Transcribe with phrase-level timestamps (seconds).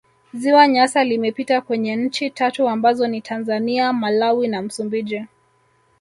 [0.33, 5.25] ziwa nyasa limepita kwenye nchi tatu ambazo ni tanzania malawi na msumbiji